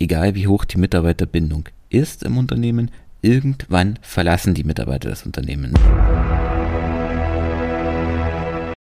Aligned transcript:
egal 0.00 0.34
wie 0.34 0.46
hoch 0.46 0.64
die 0.64 0.78
Mitarbeiterbindung 0.78 1.68
ist 1.88 2.22
im 2.22 2.38
Unternehmen, 2.38 2.90
irgendwann 3.20 3.98
verlassen 4.00 4.54
die 4.54 4.64
Mitarbeiter 4.64 5.08
das 5.08 5.26
Unternehmen. 5.26 5.74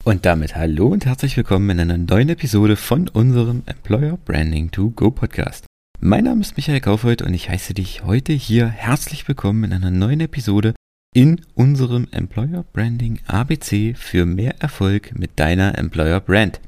Und 0.03 0.25
damit 0.25 0.55
hallo 0.55 0.87
und 0.87 1.05
herzlich 1.05 1.35
willkommen 1.35 1.69
in 1.71 1.79
einer 1.79 1.97
neuen 1.97 2.29
Episode 2.29 2.77
von 2.77 3.09
unserem 3.09 3.63
Employer 3.65 4.17
Branding 4.23 4.71
to 4.71 4.91
Go 4.91 5.11
Podcast. 5.11 5.65
Mein 5.99 6.25
Name 6.25 6.41
ist 6.41 6.55
Michael 6.55 6.79
Kaufhold 6.79 7.21
und 7.21 7.33
ich 7.33 7.49
heiße 7.49 7.73
dich 7.73 8.03
heute 8.03 8.31
hier 8.31 8.67
herzlich 8.67 9.27
willkommen 9.27 9.65
in 9.65 9.73
einer 9.73 9.91
neuen 9.91 10.21
Episode 10.21 10.73
in 11.13 11.41
unserem 11.55 12.07
Employer 12.11 12.63
Branding 12.71 13.19
ABC 13.25 13.95
für 13.95 14.25
mehr 14.25 14.61
Erfolg 14.61 15.17
mit 15.17 15.31
deiner 15.39 15.77
Employer 15.77 16.19
Brand. 16.19 16.61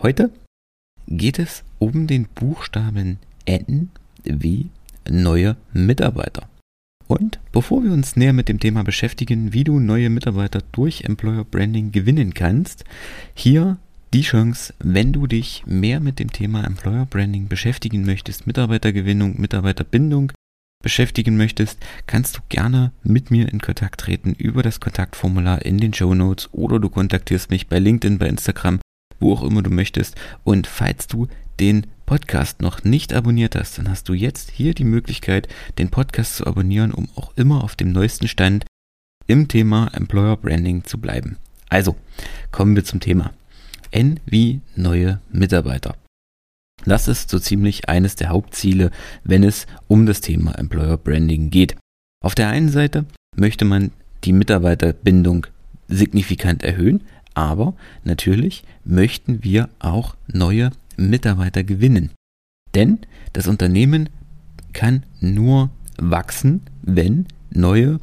Heute 0.00 0.30
geht 1.06 1.38
es 1.38 1.62
um 1.78 2.06
den 2.06 2.24
Buchstaben 2.24 3.18
N 3.44 3.90
wie 4.24 4.70
neue 5.08 5.56
Mitarbeiter. 5.72 6.48
Und 7.06 7.40
bevor 7.50 7.82
wir 7.82 7.92
uns 7.92 8.14
näher 8.14 8.32
mit 8.32 8.48
dem 8.48 8.60
Thema 8.60 8.84
beschäftigen, 8.84 9.52
wie 9.52 9.64
du 9.64 9.80
neue 9.80 10.10
Mitarbeiter 10.10 10.62
durch 10.70 11.02
Employer 11.02 11.44
Branding 11.44 11.90
gewinnen 11.90 12.34
kannst, 12.34 12.84
hier 13.34 13.78
die 14.14 14.22
Chance, 14.22 14.74
wenn 14.78 15.12
du 15.12 15.26
dich 15.26 15.64
mehr 15.66 16.00
mit 16.00 16.18
dem 16.18 16.32
Thema 16.32 16.64
Employer 16.64 17.06
Branding 17.06 17.48
beschäftigen 17.48 18.04
möchtest, 18.04 18.46
Mitarbeitergewinnung, 18.46 19.40
Mitarbeiterbindung 19.40 20.32
beschäftigen 20.82 21.36
möchtest, 21.36 21.78
kannst 22.06 22.36
du 22.36 22.40
gerne 22.48 22.92
mit 23.02 23.30
mir 23.30 23.52
in 23.52 23.60
Kontakt 23.60 24.00
treten 24.00 24.32
über 24.32 24.62
das 24.62 24.80
Kontaktformular 24.80 25.64
in 25.64 25.78
den 25.78 25.92
Show 25.92 26.14
Notes 26.14 26.48
oder 26.52 26.78
du 26.78 26.88
kontaktierst 26.88 27.50
mich 27.50 27.68
bei 27.68 27.78
LinkedIn, 27.78 28.18
bei 28.18 28.28
Instagram, 28.28 28.80
wo 29.18 29.34
auch 29.34 29.42
immer 29.42 29.62
du 29.62 29.70
möchtest. 29.70 30.16
Und 30.44 30.66
falls 30.66 31.06
du 31.06 31.28
den 31.60 31.86
Podcast 32.10 32.60
noch 32.60 32.82
nicht 32.82 33.12
abonniert 33.12 33.54
hast, 33.54 33.78
dann 33.78 33.88
hast 33.88 34.08
du 34.08 34.14
jetzt 34.14 34.50
hier 34.50 34.74
die 34.74 34.82
Möglichkeit, 34.82 35.46
den 35.78 35.90
Podcast 35.90 36.34
zu 36.34 36.44
abonnieren, 36.44 36.90
um 36.90 37.08
auch 37.14 37.30
immer 37.36 37.62
auf 37.62 37.76
dem 37.76 37.92
neuesten 37.92 38.26
Stand 38.26 38.64
im 39.28 39.46
Thema 39.46 39.92
Employer 39.94 40.36
Branding 40.36 40.82
zu 40.82 40.98
bleiben. 40.98 41.36
Also, 41.68 41.94
kommen 42.50 42.74
wir 42.74 42.84
zum 42.84 42.98
Thema. 42.98 43.32
N 43.92 44.18
wie 44.26 44.60
neue 44.74 45.20
Mitarbeiter. 45.30 45.94
Das 46.84 47.06
ist 47.06 47.30
so 47.30 47.38
ziemlich 47.38 47.88
eines 47.88 48.16
der 48.16 48.30
Hauptziele, 48.30 48.90
wenn 49.22 49.44
es 49.44 49.68
um 49.86 50.04
das 50.04 50.20
Thema 50.20 50.58
Employer 50.58 50.96
Branding 50.96 51.50
geht. 51.50 51.76
Auf 52.24 52.34
der 52.34 52.48
einen 52.48 52.70
Seite 52.70 53.06
möchte 53.36 53.64
man 53.64 53.92
die 54.24 54.32
Mitarbeiterbindung 54.32 55.46
signifikant 55.86 56.64
erhöhen, 56.64 57.04
aber 57.34 57.74
natürlich 58.02 58.64
möchten 58.84 59.44
wir 59.44 59.68
auch 59.78 60.16
neue 60.26 60.72
Mitarbeiter 61.00 61.64
gewinnen. 61.64 62.10
Denn 62.74 63.00
das 63.32 63.48
Unternehmen 63.48 64.08
kann 64.72 65.04
nur 65.20 65.70
wachsen, 65.96 66.62
wenn 66.82 67.26
neue 67.50 68.00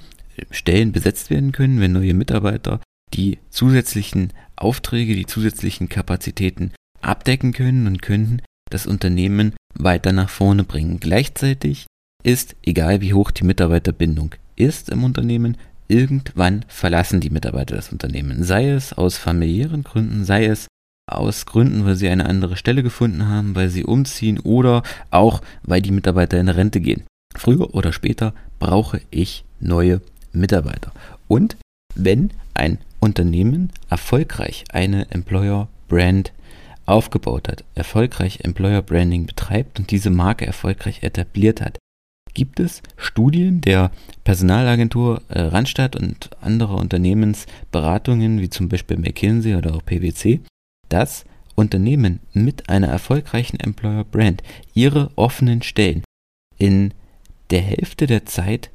Stellen 0.52 0.92
besetzt 0.92 1.30
werden 1.30 1.52
können, 1.52 1.80
wenn 1.80 1.94
neue 1.94 2.14
Mitarbeiter 2.14 2.82
die 3.14 3.40
zusätzlichen 3.50 4.34
Aufträge, 4.56 5.16
die 5.16 5.26
zusätzlichen 5.26 5.90
Kapazitäten 5.90 6.72
abdecken 7.02 7.54
können 7.54 7.88
und 7.88 8.02
können 8.02 8.42
das 8.70 8.86
Unternehmen 8.86 9.54
weiter 9.74 10.12
nach 10.12 10.30
vorne 10.30 10.64
bringen. 10.64 11.00
Gleichzeitig 11.00 11.86
ist, 12.24 12.56
egal 12.64 13.02
wie 13.02 13.14
hoch 13.14 13.32
die 13.32 13.46
Mitarbeiterbindung 13.46 14.36
ist 14.56 14.90
im 14.90 15.04
Unternehmen, 15.04 15.58
irgendwann 15.88 16.66
verlassen 16.68 17.22
die 17.22 17.30
Mitarbeiter 17.30 17.76
das 17.76 17.92
Unternehmen. 17.92 18.44
Sei 18.44 18.70
es 18.70 18.94
aus 18.94 19.18
familiären 19.18 19.84
Gründen, 19.84 20.26
sei 20.26 20.46
es 20.46 20.68
aus 21.08 21.46
Gründen, 21.46 21.86
weil 21.86 21.96
sie 21.96 22.10
eine 22.10 22.26
andere 22.26 22.58
Stelle 22.58 22.84
gefunden 22.84 23.28
haben, 23.28 23.56
weil 23.56 23.70
sie 23.70 23.84
umziehen 23.84 24.40
oder 24.40 24.84
auch, 25.10 25.42
weil 25.64 25.82
die 25.82 25.92
Mitarbeiter 25.92 26.40
in 26.40 26.50
Rente 26.50 26.82
gehen. 26.82 27.04
Früher 27.36 27.74
oder 27.74 27.94
später 27.94 28.34
brauche 28.60 29.02
ich 29.10 29.44
neue 29.60 30.02
Mitarbeiter. 30.34 30.92
Und 31.28 31.58
wenn 31.96 32.32
ein 32.54 32.78
Unternehmen 33.00 33.72
erfolgreich 33.90 34.66
eine 34.72 35.10
Employer 35.12 35.68
Brand 35.88 36.34
aufgebaut 36.86 37.48
hat, 37.48 37.64
erfolgreich 37.76 38.40
Employer 38.44 38.82
Branding 38.82 39.26
betreibt 39.26 39.80
und 39.80 39.92
diese 39.92 40.10
Marke 40.10 40.46
erfolgreich 40.46 41.04
etabliert 41.04 41.62
hat, 41.62 41.78
gibt 42.34 42.60
es 42.60 42.82
Studien 42.98 43.62
der 43.62 43.92
Personalagentur 44.24 45.22
äh, 45.30 45.42
Randstadt 45.42 45.96
und 45.96 46.30
anderer 46.42 46.76
Unternehmensberatungen, 46.76 48.42
wie 48.42 48.50
zum 48.50 48.70
Beispiel 48.70 48.98
McKinsey 48.98 49.56
oder 49.56 49.74
auch 49.74 49.84
PwC, 49.84 50.42
dass 50.90 51.26
Unternehmen 51.56 52.20
mit 52.34 52.70
einer 52.70 52.88
erfolgreichen 52.88 53.60
Employer 53.60 54.04
Brand 54.04 54.44
ihre 54.74 55.10
offenen 55.16 55.62
Stellen 55.62 56.04
in 56.58 56.94
der 57.50 57.62
Hälfte 57.62 58.08
der 58.08 58.26
Zeit 58.26 58.70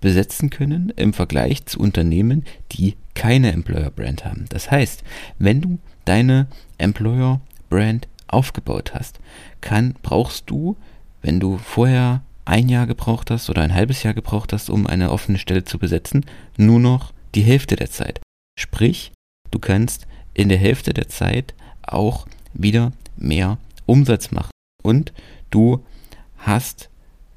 besetzen 0.00 0.50
können 0.50 0.92
im 0.96 1.12
Vergleich 1.12 1.66
zu 1.66 1.78
Unternehmen, 1.78 2.44
die 2.72 2.96
keine 3.14 3.52
Employer 3.52 3.90
Brand 3.90 4.24
haben. 4.24 4.46
Das 4.48 4.70
heißt, 4.70 5.04
wenn 5.38 5.60
du 5.60 5.78
deine 6.04 6.46
Employer 6.78 7.40
Brand 7.68 8.08
aufgebaut 8.26 8.94
hast, 8.94 9.20
kann, 9.60 9.94
brauchst 10.02 10.48
du, 10.48 10.76
wenn 11.22 11.38
du 11.38 11.58
vorher 11.58 12.22
ein 12.44 12.68
Jahr 12.68 12.86
gebraucht 12.86 13.30
hast 13.30 13.50
oder 13.50 13.62
ein 13.62 13.74
halbes 13.74 14.02
Jahr 14.02 14.14
gebraucht 14.14 14.52
hast, 14.52 14.70
um 14.70 14.86
eine 14.86 15.10
offene 15.12 15.38
Stelle 15.38 15.64
zu 15.64 15.78
besetzen, 15.78 16.24
nur 16.56 16.80
noch 16.80 17.12
die 17.34 17.42
Hälfte 17.42 17.76
der 17.76 17.90
Zeit. 17.90 18.20
Sprich, 18.58 19.12
du 19.50 19.58
kannst 19.58 20.06
in 20.40 20.48
der 20.48 20.58
Hälfte 20.58 20.94
der 20.94 21.08
Zeit 21.08 21.54
auch 21.82 22.26
wieder 22.54 22.92
mehr 23.16 23.58
Umsatz 23.86 24.30
machen. 24.30 24.50
Und 24.82 25.12
du 25.50 25.84
hast 26.38 26.88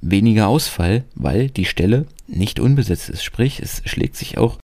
weniger 0.02 0.48
Ausfall, 0.48 1.04
weil 1.16 1.50
die 1.50 1.66
Stelle 1.66 2.06
nicht 2.28 2.60
unbesetzt 2.60 3.10
ist. 3.10 3.24
Sprich, 3.24 3.60
es 3.60 3.82
schlägt 3.86 4.16
sich 4.16 4.38
auch 4.38 4.58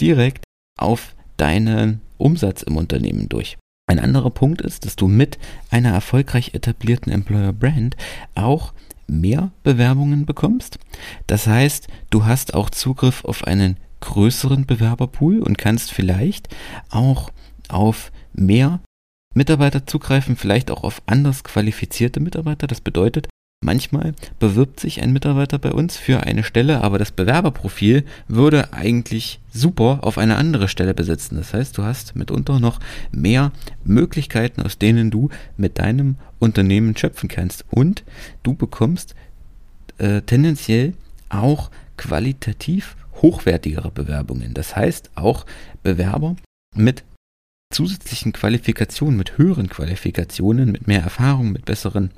direkt 0.00 0.44
auf 0.78 1.14
deinen 1.38 2.02
Umsatz 2.18 2.62
im 2.62 2.76
Unternehmen 2.76 3.28
durch. 3.28 3.56
Ein 3.88 3.98
anderer 3.98 4.30
Punkt 4.30 4.60
ist, 4.60 4.84
dass 4.84 4.96
du 4.96 5.06
mit 5.08 5.38
einer 5.70 5.92
erfolgreich 5.92 6.54
etablierten 6.54 7.12
Employer 7.12 7.52
Brand 7.52 7.96
auch 8.34 8.74
mehr 9.06 9.52
Bewerbungen 9.62 10.26
bekommst. 10.26 10.78
Das 11.26 11.46
heißt, 11.46 11.88
du 12.10 12.24
hast 12.24 12.52
auch 12.52 12.68
Zugriff 12.68 13.24
auf 13.24 13.44
einen 13.44 13.78
größeren 14.00 14.66
Bewerberpool 14.66 15.40
und 15.40 15.56
kannst 15.56 15.92
vielleicht 15.92 16.48
auch 16.90 17.30
auf 17.68 18.12
mehr 18.32 18.80
Mitarbeiter 19.34 19.86
zugreifen, 19.86 20.36
vielleicht 20.36 20.70
auch 20.70 20.82
auf 20.82 21.02
anders 21.06 21.44
qualifizierte 21.44 22.20
Mitarbeiter. 22.20 22.66
Das 22.66 22.80
bedeutet, 22.80 23.28
manchmal 23.62 24.14
bewirbt 24.38 24.80
sich 24.80 25.02
ein 25.02 25.12
Mitarbeiter 25.12 25.58
bei 25.58 25.72
uns 25.72 25.96
für 25.96 26.22
eine 26.22 26.42
Stelle, 26.42 26.82
aber 26.82 26.98
das 26.98 27.12
Bewerberprofil 27.12 28.04
würde 28.28 28.72
eigentlich 28.72 29.40
super 29.52 30.00
auf 30.02 30.16
eine 30.16 30.36
andere 30.36 30.68
Stelle 30.68 30.94
besetzen. 30.94 31.36
Das 31.36 31.52
heißt, 31.52 31.76
du 31.76 31.82
hast 31.82 32.16
mitunter 32.16 32.60
noch 32.60 32.80
mehr 33.12 33.52
Möglichkeiten, 33.84 34.62
aus 34.62 34.78
denen 34.78 35.10
du 35.10 35.28
mit 35.56 35.78
deinem 35.78 36.16
Unternehmen 36.38 36.96
schöpfen 36.96 37.28
kannst. 37.28 37.64
Und 37.70 38.04
du 38.42 38.54
bekommst 38.54 39.14
äh, 39.98 40.22
tendenziell 40.22 40.94
auch 41.28 41.70
qualitativ 41.96 42.96
hochwertigere 43.22 43.90
Bewerbungen. 43.90 44.54
Das 44.54 44.76
heißt, 44.76 45.10
auch 45.14 45.46
Bewerber 45.82 46.36
mit 46.74 47.04
zusätzlichen 47.72 48.32
Qualifikationen, 48.32 49.16
mit 49.16 49.38
höheren 49.38 49.68
Qualifikationen, 49.68 50.72
mit 50.72 50.86
mehr 50.86 51.02
Erfahrung, 51.02 51.52
mit 51.52 51.64
besseren 51.64 52.10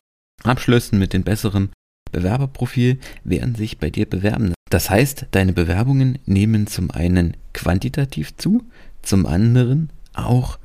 Abschlüssen, 0.45 0.99
mit 0.99 1.13
dem 1.13 1.25
besseren 1.25 1.71
Bewerberprofil 2.13 2.99
werden 3.25 3.55
sich 3.55 3.79
bei 3.79 3.91
dir 3.91 4.07
bewerben. 4.07 4.55
Das 4.71 4.91
heißt, 4.91 5.27
deine 5.31 5.53
Bewerbungen 5.53 6.19
nehmen 6.27 6.67
zum 6.67 6.91
einen 6.91 7.37
quantitativ 7.53 8.37
zu, 8.37 8.63
zum 9.03 9.27
anderen 9.27 9.91
auch 10.15 10.59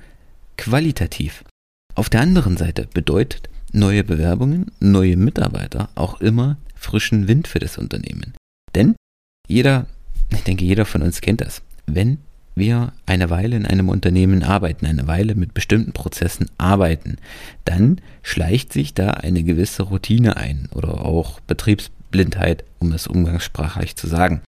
qualitativ. 0.57 1.43
Auf 1.95 2.09
der 2.09 2.21
anderen 2.21 2.57
Seite 2.57 2.87
bedeutet 2.93 3.49
neue 3.71 4.03
Bewerbungen, 4.03 4.71
neue 4.79 5.17
Mitarbeiter 5.17 5.89
auch 5.95 6.21
immer 6.21 6.57
frischen 6.75 7.27
Wind 7.27 7.47
für 7.47 7.59
das 7.59 7.77
Unternehmen. 7.77 8.33
Denn 8.75 8.95
jeder, 9.47 9.87
ich 10.31 10.43
denke, 10.43 10.65
jeder 10.65 10.85
von 10.85 11.01
uns 11.01 11.21
kennt 11.21 11.41
das. 11.41 11.61
Wenn 11.85 12.19
wir 12.55 12.93
eine 13.05 13.29
Weile 13.29 13.55
in 13.55 13.65
einem 13.65 13.89
Unternehmen 13.89 14.43
arbeiten, 14.43 14.85
eine 14.85 15.07
Weile 15.07 15.35
mit 15.35 15.53
bestimmten 15.53 15.93
Prozessen 15.93 16.49
arbeiten, 16.57 17.17
dann 17.65 17.99
schleicht 18.21 18.73
sich 18.73 18.93
da 18.93 19.11
eine 19.11 19.43
gewisse 19.43 19.83
Routine 19.83 20.37
ein 20.37 20.69
oder 20.73 21.05
auch 21.05 21.39
Betriebsblindheit, 21.41 22.63
um 22.79 22.91
es 22.91 23.07
umgangssprachlich 23.07 23.95
zu 23.95 24.07
sagen. 24.07 24.41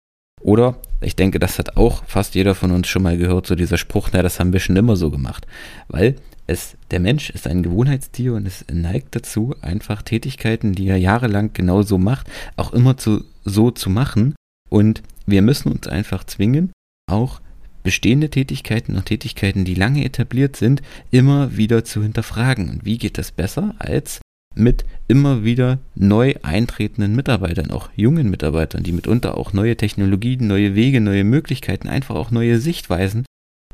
Oder 0.41 0.75
ich 0.99 1.15
denke, 1.15 1.39
das 1.39 1.57
hat 1.57 1.77
auch 1.77 2.03
fast 2.05 2.35
jeder 2.35 2.53
von 2.53 2.71
uns 2.71 2.87
schon 2.87 3.03
mal 3.03 3.17
gehört, 3.17 3.47
so 3.47 3.55
dieser 3.55 3.77
Spruch, 3.77 4.09
na, 4.11 4.21
das 4.21 4.39
haben 4.39 4.51
wir 4.51 4.59
schon 4.59 4.75
immer 4.75 4.97
so 4.97 5.09
gemacht. 5.09 5.47
Weil 5.87 6.15
es, 6.47 6.75
der 6.91 6.99
Mensch 6.99 7.29
ist 7.29 7.47
ein 7.47 7.63
Gewohnheitstier 7.63 8.33
und 8.33 8.45
es 8.45 8.65
neigt 8.71 9.15
dazu, 9.15 9.55
einfach 9.61 10.01
Tätigkeiten, 10.01 10.73
die 10.73 10.87
er 10.89 10.97
jahrelang 10.97 11.51
genau 11.53 11.81
so 11.81 11.97
macht, 11.97 12.27
auch 12.57 12.73
immer 12.73 12.97
zu, 12.97 13.23
so 13.45 13.71
zu 13.71 13.89
machen. 13.89 14.35
Und 14.69 15.01
wir 15.25 15.41
müssen 15.41 15.71
uns 15.71 15.87
einfach 15.87 16.25
zwingen, 16.25 16.73
auch 17.09 17.39
bestehende 17.83 18.29
Tätigkeiten 18.29 18.95
und 18.95 19.05
Tätigkeiten, 19.05 19.65
die 19.65 19.75
lange 19.75 20.03
etabliert 20.03 20.55
sind, 20.55 20.81
immer 21.11 21.55
wieder 21.57 21.83
zu 21.83 22.01
hinterfragen. 22.01 22.69
Und 22.69 22.85
wie 22.85 22.97
geht 22.97 23.17
das 23.17 23.31
besser, 23.31 23.75
als 23.79 24.21
mit 24.55 24.85
immer 25.07 25.43
wieder 25.43 25.79
neu 25.95 26.35
eintretenden 26.43 27.15
Mitarbeitern, 27.15 27.71
auch 27.71 27.89
jungen 27.95 28.29
Mitarbeitern, 28.29 28.83
die 28.83 28.91
mitunter 28.91 29.37
auch 29.37 29.53
neue 29.53 29.75
Technologien, 29.75 30.47
neue 30.47 30.75
Wege, 30.75 31.01
neue 31.01 31.23
Möglichkeiten, 31.23 31.87
einfach 31.87 32.15
auch 32.15 32.31
neue 32.31 32.59
Sichtweisen 32.59 33.25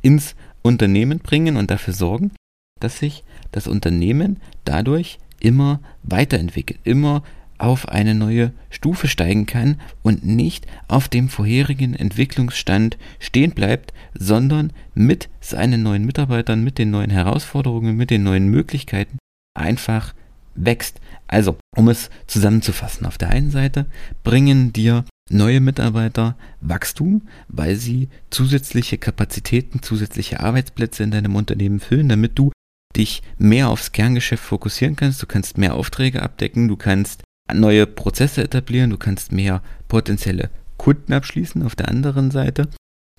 ins 0.01 0.35
Unternehmen 0.61 1.19
bringen 1.19 1.57
und 1.57 1.69
dafür 1.69 1.93
sorgen, 1.93 2.31
dass 2.79 2.99
sich 2.99 3.23
das 3.51 3.67
Unternehmen 3.67 4.37
dadurch 4.63 5.19
immer 5.39 5.81
weiterentwickelt, 6.03 6.79
immer 6.83 7.23
auf 7.59 7.89
eine 7.89 8.15
neue 8.15 8.51
Stufe 8.69 9.07
steigen 9.07 9.45
kann 9.45 9.79
und 10.01 10.25
nicht 10.25 10.65
auf 10.87 11.07
dem 11.07 11.29
vorherigen 11.29 11.93
Entwicklungsstand 11.93 12.97
stehen 13.19 13.51
bleibt, 13.51 13.93
sondern 14.17 14.73
mit 14.95 15.29
seinen 15.41 15.83
neuen 15.83 16.05
Mitarbeitern, 16.05 16.63
mit 16.63 16.77
den 16.77 16.89
neuen 16.89 17.11
Herausforderungen, 17.11 17.95
mit 17.95 18.09
den 18.09 18.23
neuen 18.23 18.47
Möglichkeiten 18.47 19.19
einfach 19.53 20.15
wächst. 20.55 20.99
Also, 21.27 21.57
um 21.75 21.89
es 21.89 22.09
zusammenzufassen, 22.27 23.05
auf 23.05 23.17
der 23.17 23.29
einen 23.29 23.51
Seite 23.51 23.85
bringen 24.23 24.73
dir 24.73 25.05
neue 25.29 25.59
Mitarbeiter 25.59 26.35
Wachstum, 26.61 27.23
weil 27.47 27.75
sie 27.75 28.09
zusätzliche 28.29 28.97
Kapazitäten, 28.97 29.83
zusätzliche 29.83 30.39
Arbeitsplätze 30.39 31.03
in 31.03 31.11
deinem 31.11 31.35
Unternehmen 31.35 31.79
füllen, 31.79 32.09
damit 32.09 32.39
du 32.39 32.51
dich 32.95 33.21
mehr 33.37 33.69
aufs 33.69 33.91
Kerngeschäft 33.91 34.43
fokussieren 34.43 34.95
kannst, 34.95 35.21
du 35.21 35.27
kannst 35.27 35.57
mehr 35.57 35.75
Aufträge 35.75 36.23
abdecken, 36.23 36.67
du 36.67 36.75
kannst 36.75 37.21
neue 37.53 37.85
Prozesse 37.85 38.43
etablieren, 38.43 38.89
du 38.89 38.97
kannst 38.97 39.31
mehr 39.31 39.61
potenzielle 39.87 40.49
Kunden 40.77 41.13
abschließen. 41.13 41.63
Auf 41.63 41.75
der 41.75 41.89
anderen 41.89 42.31
Seite 42.31 42.69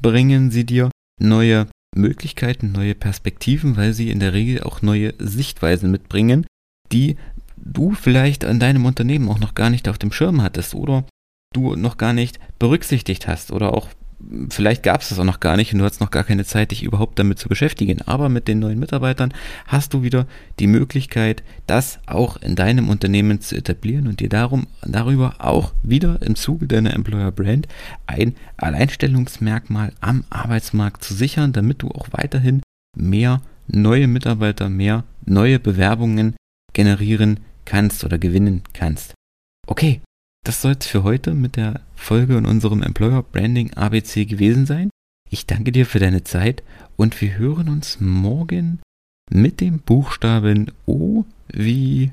bringen 0.01 0.51
sie 0.51 0.65
dir 0.65 0.91
neue 1.21 1.67
Möglichkeiten, 1.95 2.73
neue 2.73 2.95
Perspektiven, 2.95 3.77
weil 3.77 3.93
sie 3.93 4.11
in 4.11 4.21
der 4.21 4.33
Regel 4.33 4.63
auch 4.63 4.83
neue 4.83 5.15
Sichtweisen 5.19 5.91
mitbringen, 5.91 6.47
die 6.93 7.17
du 7.57 7.93
vielleicht 7.93 8.45
an 8.45 8.61
deinem 8.61 8.87
Unternehmen 8.87 9.29
auch 9.29 9.39
noch 9.39 9.55
gar 9.55 9.71
nicht 9.71 9.89
auf 9.89 9.99
dem 9.99 10.13
Schirm 10.13 10.43
hattest 10.43 10.75
oder 10.75 11.05
du 11.53 11.77
noch 11.77 11.97
gar 11.97 12.13
nicht 12.13 12.39
berücksichtigt 12.59 13.27
hast 13.27 13.53
oder 13.53 13.75
auch 13.75 13.89
vielleicht 14.49 14.83
gab 14.83 15.01
es 15.01 15.09
das 15.09 15.19
auch 15.19 15.25
noch 15.25 15.41
gar 15.41 15.57
nicht 15.57 15.73
und 15.73 15.79
du 15.79 15.85
hast 15.85 16.01
noch 16.01 16.11
gar 16.11 16.25
keine 16.25 16.45
Zeit, 16.45 16.71
dich 16.71 16.83
überhaupt 16.83 17.19
damit 17.19 17.39
zu 17.39 17.49
beschäftigen. 17.49 18.03
Aber 18.03 18.29
mit 18.29 18.49
den 18.49 18.59
neuen 18.59 18.79
Mitarbeitern 18.79 19.33
hast 19.67 19.95
du 19.95 20.03
wieder 20.03 20.27
die 20.59 20.67
Möglichkeit, 20.67 21.43
das 21.67 21.99
auch 22.07 22.37
in 22.37 22.57
deinem 22.57 22.89
Unternehmen 22.89 23.41
zu 23.41 23.57
etablieren 23.57 24.07
und 24.07 24.21
dir 24.21 24.29
darum 24.29 24.67
darüber 24.83 25.37
auch 25.39 25.73
wieder 25.83 26.21
im 26.23 26.35
Zuge 26.35 26.67
deiner 26.67 26.95
Employer 26.95 27.33
Brand 27.33 27.69
ein 28.07 28.35
Alleinstellungsmerkmal 28.57 29.93
am 30.01 30.25
Arbeitsmarkt 30.31 31.03
zu 31.03 31.15
sichern, 31.15 31.53
damit 31.53 31.83
du 31.83 31.89
auch 31.89 32.09
weiterhin 32.13 32.63
mehr 32.97 33.41
neue 33.67 34.09
Mitarbeiter, 34.09 34.69
mehr 34.69 35.05
neue 35.25 35.59
Bewerbungen 35.59 36.35
generieren 36.73 37.41
kannst 37.65 38.05
oder 38.05 38.19
gewinnen 38.19 38.63
kannst. 38.73 39.15
Okay, 39.67 40.01
das 40.45 40.63
soll 40.63 40.77
es 40.79 40.87
für 40.87 41.03
heute 41.03 41.35
mit 41.35 41.57
der 41.57 41.81
Folge 41.95 42.37
in 42.37 42.47
unserem 42.47 42.83
Employer 42.83 43.23
Branding 43.23 43.73
ABC 43.75 44.25
gewesen 44.25 44.67
sein. 44.67 44.91
Ich 45.31 45.47
danke 45.47 45.71
dir 45.73 45.87
für 45.87 45.99
deine 45.99 46.25
Zeit 46.25 46.63
und 46.97 47.21
wir 47.21 47.39
hören 47.39 47.69
uns 47.69 48.01
morgen 48.01 48.81
mit 49.31 49.61
dem 49.61 49.79
Buchstaben 49.79 50.73
O 50.87 51.25
wie 51.49 52.11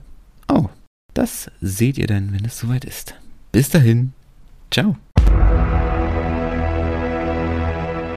O. 0.48 0.70
Das 1.14 1.50
seht 1.62 1.98
ihr 1.98 2.08
dann, 2.08 2.32
wenn 2.34 2.46
es 2.46 2.60
soweit 2.60 2.86
ist. 2.86 3.16
Bis 3.52 3.70
dahin. 3.70 4.14
Ciao. 4.70 4.98